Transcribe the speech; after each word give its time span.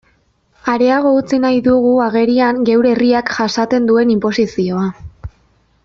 Areago 0.71 1.11
utzi 1.17 1.39
nahi 1.43 1.59
dugu 1.67 1.91
agerian 2.05 2.63
geure 2.71 2.95
herriak 2.95 3.31
jasaten 3.37 3.87
duen 3.91 4.15
inposizioa. 4.19 4.89